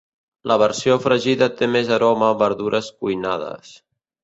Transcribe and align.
La 0.51 0.55
versió 0.61 0.95
fregida 1.03 1.49
té 1.59 1.69
més 1.75 1.93
aroma 1.99 2.31
a 2.31 2.39
verdures 2.41 2.91
cuinades. 3.05 3.79